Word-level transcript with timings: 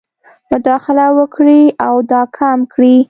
مداخله 0.51 1.07
وکړي 1.17 1.61
او 1.87 1.95
دا 2.11 2.21
کم 2.37 2.59
کړي. 2.73 2.95